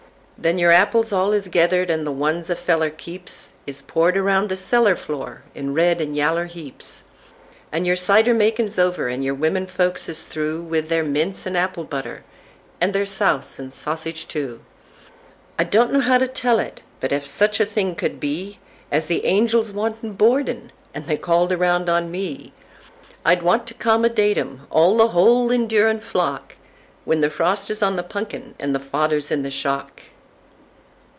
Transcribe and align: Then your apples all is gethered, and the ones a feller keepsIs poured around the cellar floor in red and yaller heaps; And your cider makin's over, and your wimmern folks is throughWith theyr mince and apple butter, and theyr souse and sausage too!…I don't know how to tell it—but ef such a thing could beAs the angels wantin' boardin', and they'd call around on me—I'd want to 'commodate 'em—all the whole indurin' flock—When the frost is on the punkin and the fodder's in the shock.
Then 0.43 0.57
your 0.57 0.71
apples 0.71 1.13
all 1.13 1.33
is 1.33 1.49
gethered, 1.49 1.91
and 1.91 2.01
the 2.07 2.11
ones 2.11 2.49
a 2.49 2.55
feller 2.55 2.89
keepsIs 2.89 3.83
poured 3.85 4.17
around 4.17 4.49
the 4.49 4.55
cellar 4.57 4.95
floor 4.95 5.43
in 5.53 5.75
red 5.75 6.01
and 6.01 6.15
yaller 6.15 6.45
heaps; 6.47 7.03
And 7.71 7.85
your 7.85 7.95
cider 7.95 8.33
makin's 8.33 8.79
over, 8.79 9.07
and 9.07 9.23
your 9.23 9.35
wimmern 9.35 9.67
folks 9.67 10.09
is 10.09 10.25
throughWith 10.27 10.87
theyr 10.87 11.03
mince 11.03 11.45
and 11.45 11.55
apple 11.55 11.83
butter, 11.83 12.23
and 12.81 12.91
theyr 12.91 13.05
souse 13.05 13.59
and 13.59 13.71
sausage 13.71 14.27
too!…I 14.29 15.63
don't 15.63 15.91
know 15.93 15.99
how 15.99 16.17
to 16.17 16.27
tell 16.27 16.57
it—but 16.59 17.11
ef 17.11 17.27
such 17.27 17.59
a 17.59 17.63
thing 17.67 17.93
could 17.93 18.19
beAs 18.19 19.05
the 19.05 19.23
angels 19.25 19.71
wantin' 19.71 20.13
boardin', 20.13 20.71
and 20.91 21.05
they'd 21.05 21.21
call 21.21 21.53
around 21.53 21.87
on 21.87 22.09
me—I'd 22.09 23.43
want 23.43 23.67
to 23.67 23.75
'commodate 23.75 24.39
'em—all 24.39 24.97
the 24.97 25.09
whole 25.09 25.51
indurin' 25.51 26.01
flock—When 26.01 27.21
the 27.21 27.29
frost 27.29 27.69
is 27.69 27.83
on 27.83 27.95
the 27.95 28.01
punkin 28.01 28.55
and 28.57 28.73
the 28.73 28.79
fodder's 28.79 29.29
in 29.29 29.43
the 29.43 29.51
shock. 29.51 30.01